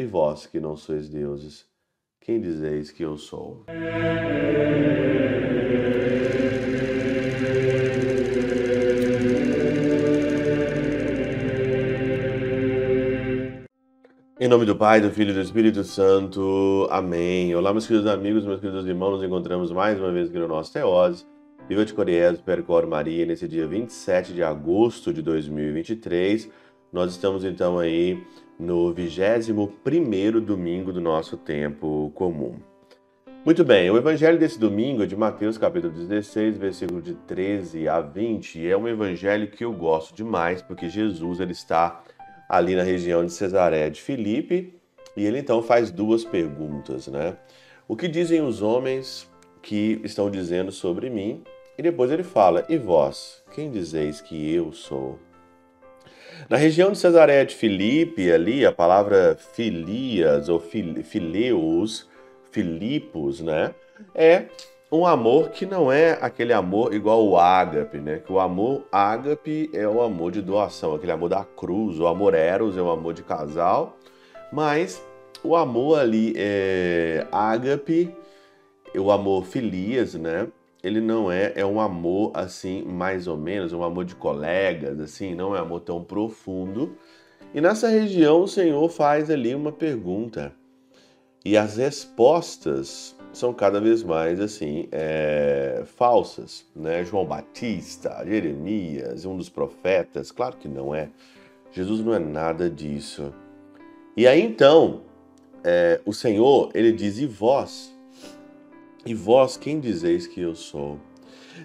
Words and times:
E 0.00 0.06
vós 0.06 0.46
que 0.46 0.58
não 0.58 0.78
sois 0.78 1.10
deuses, 1.10 1.66
quem 2.22 2.40
dizeis 2.40 2.90
que 2.90 3.02
eu 3.02 3.18
sou? 3.18 3.66
Em 14.40 14.48
nome 14.48 14.64
do 14.64 14.74
Pai, 14.74 15.02
do 15.02 15.10
Filho 15.10 15.32
e 15.32 15.34
do 15.34 15.42
Espírito 15.42 15.84
Santo. 15.84 16.88
Amém. 16.90 17.54
Olá, 17.54 17.70
meus 17.70 17.86
queridos 17.86 18.10
amigos, 18.10 18.46
meus 18.46 18.58
queridos 18.58 18.86
irmãos. 18.86 19.16
Nos 19.16 19.22
encontramos 19.22 19.70
mais 19.70 19.98
uma 20.00 20.10
vez 20.10 20.30
aqui 20.30 20.38
no 20.38 20.48
nosso 20.48 20.72
Teose. 20.72 21.26
Viva 21.68 21.84
de 21.84 21.92
Coriés, 21.92 22.40
Percor 22.40 22.86
Maria, 22.86 23.26
nesse 23.26 23.46
dia 23.46 23.66
27 23.66 24.32
de 24.32 24.42
agosto 24.42 25.12
de 25.12 25.20
2023. 25.20 26.48
Nós 26.92 27.12
estamos 27.12 27.44
então 27.44 27.78
aí 27.78 28.20
no 28.58 28.92
21 28.92 30.40
domingo 30.40 30.92
do 30.92 31.00
nosso 31.00 31.36
tempo 31.36 32.10
comum. 32.16 32.56
Muito 33.44 33.64
bem, 33.64 33.88
o 33.90 33.96
evangelho 33.96 34.36
desse 34.36 34.58
domingo 34.58 35.04
é 35.04 35.06
de 35.06 35.14
Mateus 35.14 35.56
capítulo 35.56 35.92
16, 35.92 36.58
versículo 36.58 37.00
de 37.00 37.14
13 37.14 37.88
a 37.88 38.00
20. 38.00 38.68
É 38.68 38.76
um 38.76 38.88
evangelho 38.88 39.48
que 39.48 39.64
eu 39.64 39.72
gosto 39.72 40.12
demais, 40.12 40.62
porque 40.62 40.88
Jesus 40.88 41.38
ele 41.38 41.52
está 41.52 42.02
ali 42.48 42.74
na 42.74 42.82
região 42.82 43.24
de 43.24 43.32
Cesaré 43.32 43.88
de 43.88 44.02
Filipe, 44.02 44.74
e 45.16 45.24
ele 45.24 45.38
então 45.38 45.62
faz 45.62 45.92
duas 45.92 46.24
perguntas, 46.24 47.06
né? 47.06 47.36
O 47.86 47.94
que 47.94 48.08
dizem 48.08 48.42
os 48.42 48.62
homens 48.62 49.30
que 49.62 50.00
estão 50.02 50.28
dizendo 50.28 50.72
sobre 50.72 51.08
mim? 51.08 51.44
E 51.78 51.82
depois 51.82 52.10
ele 52.10 52.24
fala: 52.24 52.66
E 52.68 52.76
vós, 52.76 53.44
quem 53.54 53.70
dizeis 53.70 54.20
que 54.20 54.52
eu 54.52 54.72
sou? 54.72 55.18
Na 56.48 56.56
região 56.56 56.92
de 56.92 56.98
Cesaré 56.98 57.44
de 57.44 57.54
Filipe, 57.54 58.30
ali, 58.30 58.64
a 58.64 58.72
palavra 58.72 59.36
filias 59.52 60.48
ou 60.48 60.58
fileus, 60.58 62.08
filipos, 62.50 63.40
né? 63.40 63.74
É 64.14 64.46
um 64.90 65.06
amor 65.06 65.50
que 65.50 65.66
não 65.66 65.92
é 65.92 66.18
aquele 66.20 66.52
amor 66.52 66.94
igual 66.94 67.24
o 67.24 67.38
ágape, 67.38 67.98
né? 67.98 68.18
Que 68.18 68.32
o 68.32 68.40
amor 68.40 68.86
ágape 68.90 69.70
é 69.72 69.86
o 69.86 70.00
amor 70.02 70.32
de 70.32 70.40
doação, 70.40 70.94
aquele 70.94 71.12
amor 71.12 71.28
da 71.28 71.44
cruz, 71.44 72.00
o 72.00 72.06
amor 72.06 72.34
eros 72.34 72.76
é 72.76 72.82
o 72.82 72.90
amor 72.90 73.14
de 73.14 73.22
casal, 73.22 73.96
mas 74.52 75.00
o 75.44 75.54
amor 75.54 76.00
ali 76.00 76.34
é 76.36 77.26
ágape, 77.30 78.12
o 78.96 79.10
amor 79.12 79.44
filias, 79.44 80.14
né? 80.14 80.48
Ele 80.82 81.00
não 81.00 81.30
é, 81.30 81.52
é 81.56 81.64
um 81.64 81.80
amor 81.80 82.32
assim, 82.34 82.82
mais 82.82 83.26
ou 83.26 83.36
menos, 83.36 83.72
um 83.72 83.82
amor 83.82 84.04
de 84.04 84.14
colegas, 84.14 84.98
assim, 84.98 85.34
não 85.34 85.54
é 85.54 85.60
um 85.60 85.64
amor 85.64 85.80
tão 85.80 86.02
profundo. 86.02 86.96
E 87.52 87.60
nessa 87.60 87.88
região 87.88 88.42
o 88.42 88.48
Senhor 88.48 88.88
faz 88.88 89.30
ali 89.30 89.54
uma 89.54 89.72
pergunta. 89.72 90.52
E 91.44 91.56
as 91.56 91.76
respostas 91.76 93.16
são 93.32 93.52
cada 93.52 93.80
vez 93.80 94.02
mais 94.02 94.40
assim 94.40 94.88
é, 94.90 95.82
falsas, 95.96 96.66
né? 96.74 97.04
João 97.04 97.24
Batista, 97.24 98.24
Jeremias, 98.26 99.24
um 99.24 99.36
dos 99.36 99.48
profetas, 99.48 100.30
claro 100.30 100.56
que 100.56 100.68
não 100.68 100.94
é. 100.94 101.08
Jesus 101.72 102.00
não 102.00 102.14
é 102.14 102.18
nada 102.18 102.68
disso. 102.68 103.32
E 104.16 104.26
aí 104.26 104.40
então 104.42 105.02
é, 105.62 106.00
o 106.04 106.12
Senhor 106.12 106.70
ele 106.74 106.92
diz 106.92 107.18
e 107.18 107.26
vós, 107.26 107.89
e 109.04 109.14
vós 109.14 109.56
quem 109.56 109.80
dizeis 109.80 110.26
que 110.26 110.40
eu 110.40 110.54
sou? 110.54 110.98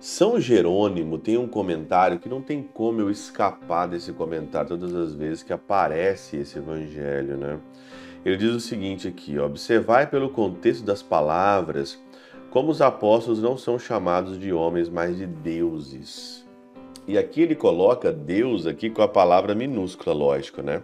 São 0.00 0.40
Jerônimo 0.40 1.18
tem 1.18 1.36
um 1.36 1.48
comentário 1.48 2.18
que 2.18 2.28
não 2.28 2.40
tem 2.40 2.62
como 2.62 3.00
eu 3.00 3.10
escapar 3.10 3.86
desse 3.86 4.12
comentário 4.12 4.68
todas 4.68 4.94
as 4.94 5.14
vezes 5.14 5.42
que 5.42 5.52
aparece 5.52 6.36
esse 6.36 6.58
evangelho, 6.58 7.36
né? 7.36 7.58
Ele 8.24 8.36
diz 8.36 8.50
o 8.50 8.60
seguinte 8.60 9.08
aqui: 9.08 9.38
observai 9.38 10.06
pelo 10.06 10.30
contexto 10.30 10.84
das 10.84 11.02
palavras 11.02 11.98
como 12.50 12.70
os 12.70 12.80
apóstolos 12.80 13.42
não 13.42 13.56
são 13.56 13.78
chamados 13.78 14.38
de 14.38 14.52
homens, 14.52 14.88
mas 14.88 15.16
de 15.16 15.26
deuses. 15.26 16.46
E 17.06 17.16
aqui 17.16 17.42
ele 17.42 17.54
coloca 17.54 18.12
Deus 18.12 18.66
aqui 18.66 18.90
com 18.90 19.02
a 19.02 19.08
palavra 19.08 19.54
minúscula, 19.54 20.14
lógico, 20.14 20.62
né? 20.62 20.82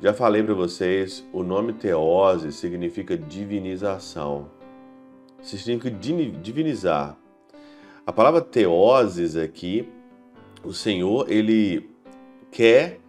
Já 0.00 0.14
falei 0.14 0.42
para 0.42 0.54
vocês, 0.54 1.26
o 1.32 1.42
nome 1.42 1.72
teose 1.74 2.52
significa 2.52 3.16
divinização. 3.16 4.59
Significa 5.42 5.90
divinizar. 5.90 7.16
A 8.06 8.12
palavra 8.12 8.40
teoses 8.40 9.36
aqui, 9.36 9.88
o 10.64 10.72
Senhor, 10.72 11.30
ele 11.30 11.90
quer 12.50 13.00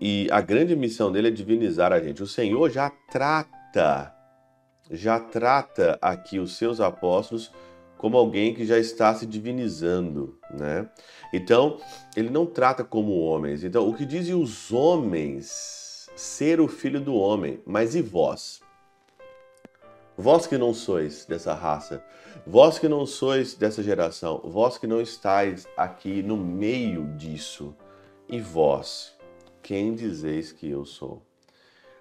e 0.00 0.28
a 0.30 0.40
grande 0.40 0.74
missão 0.74 1.12
dele 1.12 1.28
é 1.28 1.30
divinizar 1.30 1.92
a 1.92 2.00
gente. 2.00 2.22
O 2.22 2.26
Senhor 2.26 2.70
já 2.70 2.90
trata, 3.10 4.14
já 4.90 5.20
trata 5.20 5.98
aqui 6.00 6.38
os 6.38 6.56
seus 6.56 6.80
apóstolos 6.80 7.52
como 7.98 8.16
alguém 8.16 8.54
que 8.54 8.64
já 8.64 8.78
está 8.78 9.14
se 9.14 9.26
divinizando, 9.26 10.38
né? 10.50 10.88
Então, 11.34 11.78
ele 12.16 12.30
não 12.30 12.46
trata 12.46 12.82
como 12.82 13.20
homens. 13.20 13.62
Então, 13.62 13.86
o 13.86 13.94
que 13.94 14.06
dizem 14.06 14.34
os 14.34 14.72
homens 14.72 16.08
ser 16.16 16.62
o 16.62 16.66
filho 16.66 16.98
do 16.98 17.14
homem, 17.14 17.60
mas 17.66 17.94
e 17.94 18.00
vós? 18.00 18.62
Vós 20.20 20.46
que 20.46 20.58
não 20.58 20.74
sois 20.74 21.24
dessa 21.24 21.54
raça, 21.54 22.04
vós 22.46 22.78
que 22.78 22.88
não 22.88 23.06
sois 23.06 23.54
dessa 23.54 23.82
geração, 23.82 24.42
vós 24.44 24.76
que 24.76 24.86
não 24.86 25.00
estáis 25.00 25.66
aqui 25.74 26.22
no 26.22 26.36
meio 26.36 27.06
disso, 27.16 27.74
e 28.28 28.38
vós? 28.38 29.18
quem 29.62 29.94
dizeis 29.94 30.52
que 30.52 30.68
eu 30.68 30.84
sou? 30.84 31.22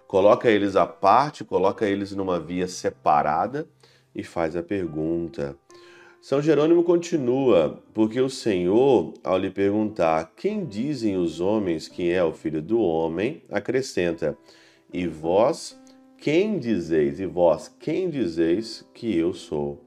Coloca 0.06 0.50
eles 0.50 0.76
à 0.76 0.86
parte, 0.86 1.46
coloca 1.46 1.88
eles 1.88 2.12
numa 2.12 2.40
via 2.40 2.68
separada 2.68 3.70
e 4.14 4.22
faz 4.22 4.56
a 4.56 4.64
pergunta. 4.64 5.56
São 6.22 6.42
Jerônimo 6.42 6.84
continua, 6.84 7.82
porque 7.94 8.20
o 8.20 8.30
Senhor, 8.30 9.14
ao 9.24 9.38
lhe 9.38 9.50
perguntar 9.50 10.34
quem 10.36 10.66
dizem 10.66 11.16
os 11.16 11.40
homens 11.40 11.88
que 11.88 12.12
é 12.12 12.22
o 12.22 12.34
filho 12.34 12.62
do 12.62 12.82
homem, 12.82 13.44
acrescenta: 13.50 14.38
E 14.92 15.08
vós, 15.08 15.79
quem 16.22 16.60
dizeis? 16.60 17.20
E 17.20 17.26
vós, 17.26 17.74
quem 17.80 18.10
dizeis 18.10 18.86
que 18.94 19.16
eu 19.16 19.34
sou? 19.34 19.84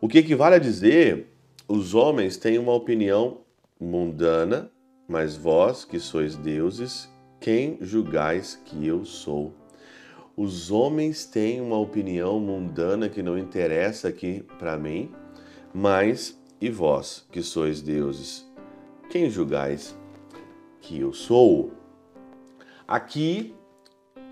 O 0.00 0.08
que 0.08 0.18
equivale 0.18 0.56
a 0.56 0.58
dizer, 0.58 1.26
os 1.68 1.94
homens 1.94 2.36
têm 2.36 2.58
uma 2.58 2.72
opinião 2.72 3.40
mundana 3.80 4.70
mas 5.08 5.36
vós, 5.36 5.84
que 5.84 6.00
sois 6.00 6.34
deuses, 6.34 7.08
quem 7.40 7.78
julgais 7.80 8.60
que 8.64 8.86
eu 8.86 9.04
sou? 9.04 9.54
Os 10.36 10.70
homens 10.70 11.24
têm 11.24 11.60
uma 11.60 11.78
opinião 11.78 12.40
mundana 12.40 13.08
que 13.08 13.22
não 13.22 13.38
interessa 13.38 14.08
aqui 14.08 14.44
para 14.58 14.76
mim, 14.76 15.10
mas 15.72 16.38
e 16.60 16.68
vós, 16.68 17.24
que 17.30 17.40
sois 17.42 17.80
deuses, 17.80 18.50
quem 19.08 19.30
julgais 19.30 19.96
que 20.80 20.98
eu 20.98 21.12
sou? 21.12 21.70
Aqui 22.86 23.54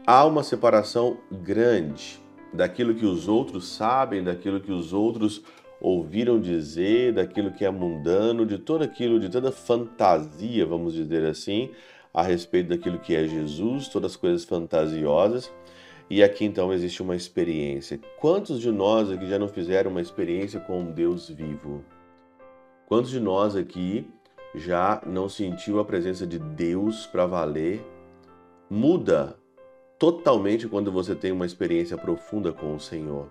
há 0.07 0.25
uma 0.25 0.43
separação 0.43 1.19
grande 1.31 2.21
daquilo 2.53 2.95
que 2.95 3.07
os 3.07 3.27
outros 3.27 3.69
sabem, 3.69 4.23
daquilo 4.23 4.61
que 4.61 4.73
os 4.73 4.93
outros 4.93 5.43
ouviram 5.81 6.41
dizer, 6.41 7.13
daquilo 7.13 7.53
que 7.53 7.65
é 7.65 7.71
mundano, 7.71 8.47
de 8.47 8.59
todo 8.59 8.83
aquilo, 8.83 9.19
de 9.19 9.29
toda 9.29 9.51
fantasia, 9.51 10.65
vamos 10.65 10.95
dizer 10.95 11.25
assim, 11.25 11.71
a 12.13 12.23
respeito 12.23 12.69
daquilo 12.69 12.99
que 12.99 13.15
é 13.15 13.27
Jesus, 13.27 13.89
todas 13.89 14.13
as 14.13 14.17
coisas 14.17 14.45
fantasiosas. 14.45 15.53
E 16.09 16.23
aqui 16.23 16.45
então 16.45 16.73
existe 16.73 17.03
uma 17.03 17.17
experiência. 17.17 17.99
Quantos 18.21 18.61
de 18.61 18.71
nós 18.71 19.11
aqui 19.11 19.27
já 19.27 19.39
não 19.39 19.49
fizeram 19.49 19.91
uma 19.91 20.03
experiência 20.03 20.61
com 20.61 20.81
um 20.81 20.93
Deus 20.93 21.29
vivo? 21.29 21.83
Quantos 22.87 23.11
de 23.11 23.19
nós 23.19 23.57
aqui 23.57 24.07
já 24.55 25.03
não 25.07 25.29
sentiu 25.29 25.81
a 25.81 25.85
presença 25.85 26.27
de 26.27 26.39
Deus 26.39 27.07
para 27.07 27.27
valer? 27.27 27.85
Muda 28.71 29.37
totalmente 29.99 30.69
quando 30.69 30.91
você 30.91 31.15
tem 31.15 31.33
uma 31.33 31.47
experiência 31.47 31.97
profunda 31.97 32.53
com 32.53 32.75
o 32.75 32.81
Senhor. 32.81 33.29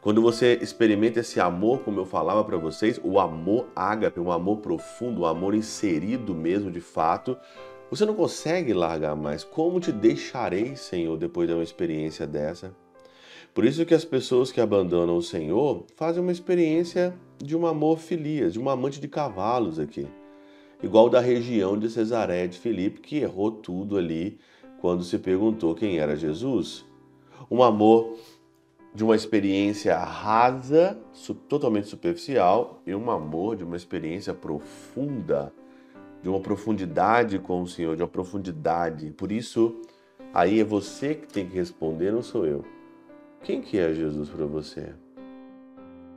Quando 0.00 0.22
você 0.22 0.58
experimenta 0.62 1.20
esse 1.20 1.40
amor, 1.40 1.80
como 1.80 2.00
eu 2.00 2.06
falava 2.06 2.42
para 2.44 2.56
vocês, 2.56 2.98
o 3.02 3.18
amor 3.18 3.66
ágape, 3.74 4.20
um 4.20 4.32
amor 4.32 4.58
profundo, 4.58 5.22
um 5.22 5.26
amor 5.26 5.54
inserido 5.54 6.34
mesmo 6.34 6.70
de 6.70 6.80
fato, 6.80 7.36
você 7.90 8.06
não 8.06 8.14
consegue 8.14 8.72
largar 8.72 9.16
mais. 9.16 9.44
Como 9.44 9.80
te 9.80 9.92
deixarei, 9.92 10.76
Senhor, 10.76 11.18
depois 11.18 11.48
de 11.48 11.54
uma 11.54 11.62
experiência 11.62 12.26
dessa? 12.26 12.74
Por 13.52 13.64
isso 13.64 13.84
que 13.84 13.94
as 13.94 14.04
pessoas 14.04 14.52
que 14.52 14.60
abandonam 14.60 15.16
o 15.16 15.22
Senhor 15.22 15.84
fazem 15.96 16.22
uma 16.22 16.30
experiência 16.30 17.12
de 17.36 17.56
um 17.56 17.66
amor 17.66 17.98
filias, 17.98 18.52
de 18.52 18.60
um 18.60 18.70
amante 18.70 19.00
de 19.00 19.08
cavalos 19.08 19.78
aqui. 19.78 20.06
Igual 20.82 21.10
da 21.10 21.20
região 21.20 21.76
de 21.76 21.90
Cesaré 21.90 22.46
de 22.46 22.58
Filipe, 22.58 23.00
que 23.00 23.18
errou 23.18 23.50
tudo 23.50 23.98
ali 23.98 24.38
quando 24.80 25.04
se 25.04 25.18
perguntou 25.18 25.74
quem 25.74 25.98
era 25.98 26.16
Jesus. 26.16 26.86
Um 27.50 27.62
amor 27.62 28.16
de 28.94 29.04
uma 29.04 29.14
experiência 29.14 29.96
rasa, 29.96 30.98
totalmente 31.48 31.88
superficial, 31.88 32.82
e 32.86 32.94
um 32.94 33.10
amor 33.10 33.56
de 33.56 33.64
uma 33.64 33.76
experiência 33.76 34.34
profunda, 34.34 35.52
de 36.22 36.28
uma 36.28 36.40
profundidade 36.40 37.38
com 37.38 37.62
o 37.62 37.66
Senhor, 37.66 37.96
de 37.96 38.02
uma 38.02 38.08
profundidade. 38.08 39.10
Por 39.12 39.30
isso, 39.30 39.80
Aí 40.32 40.60
é 40.60 40.64
você 40.64 41.16
que 41.16 41.26
tem 41.26 41.48
que 41.48 41.56
responder, 41.56 42.12
não 42.12 42.22
sou 42.22 42.46
eu. 42.46 42.64
Quem 43.42 43.60
que 43.60 43.76
é 43.78 43.92
Jesus 43.92 44.28
para 44.28 44.46
você? 44.46 44.94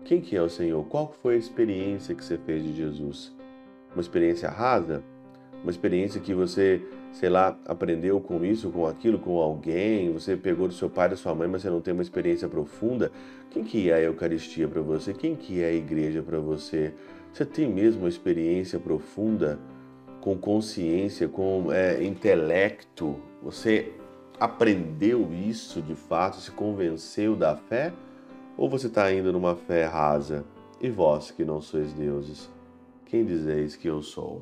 Quem 0.06 0.22
que 0.22 0.36
é 0.36 0.42
o 0.42 0.50
Senhor? 0.50 0.86
Qual 0.86 1.12
foi 1.12 1.34
a 1.34 1.38
experiência 1.38 2.14
que 2.14 2.24
você 2.24 2.38
fez 2.38 2.64
de 2.64 2.76
Jesus? 2.76 3.36
Uma 3.92 4.02
experiência 4.02 4.50
rasa? 4.50 5.04
Uma 5.64 5.72
experiência 5.72 6.20
que 6.20 6.34
você, 6.34 6.82
sei 7.14 7.30
lá, 7.30 7.58
aprendeu 7.66 8.20
com 8.20 8.44
isso, 8.44 8.70
com 8.70 8.86
aquilo, 8.86 9.18
com 9.18 9.40
alguém, 9.40 10.12
você 10.12 10.36
pegou 10.36 10.68
do 10.68 10.74
seu 10.74 10.90
pai, 10.90 11.08
da 11.08 11.16
sua 11.16 11.34
mãe, 11.34 11.48
mas 11.48 11.62
você 11.62 11.70
não 11.70 11.80
tem 11.80 11.94
uma 11.94 12.04
experiência 12.04 12.50
profunda? 12.50 13.10
Quem 13.50 13.64
que 13.64 13.90
é 13.90 13.94
a 13.94 14.02
Eucaristia 14.02 14.68
para 14.68 14.82
você? 14.82 15.14
Quem 15.14 15.38
que 15.38 15.64
é 15.64 15.68
a 15.68 15.74
igreja 15.74 16.22
para 16.22 16.38
você? 16.38 16.94
Você 17.32 17.46
tem 17.46 17.72
mesmo 17.72 18.02
uma 18.02 18.10
experiência 18.10 18.78
profunda, 18.78 19.58
com 20.20 20.38
consciência, 20.38 21.30
com 21.30 21.72
é, 21.72 22.04
intelecto? 22.04 23.16
Você 23.42 23.94
aprendeu 24.38 25.32
isso 25.34 25.82
de 25.82 25.96
fato, 25.96 26.42
se 26.42 26.52
convenceu 26.52 27.38
da 27.38 27.56
fé? 27.56 27.94
Ou 28.58 28.70
você 28.70 28.88
está 28.88 29.12
indo 29.14 29.32
numa 29.32 29.56
fé 29.56 29.86
rasa? 29.86 30.44
E 30.82 30.90
vós 30.90 31.32
que 31.32 31.46
não 31.46 31.62
sois 31.62 31.94
deuses, 31.94 32.52
quem 33.06 33.24
dizeis 33.24 33.78
que 33.78 33.88
eu 33.88 34.02
sou? 34.02 34.42